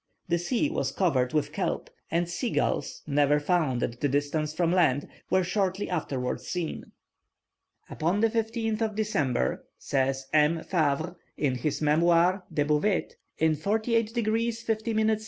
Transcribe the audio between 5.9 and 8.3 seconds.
afterwards seen. "Upon the